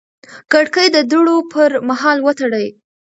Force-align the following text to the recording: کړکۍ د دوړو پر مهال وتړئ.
کړکۍ 0.51 0.87
د 0.95 0.97
دوړو 1.11 1.35
پر 1.51 1.71
مهال 1.89 2.17
وتړئ. 2.23 2.67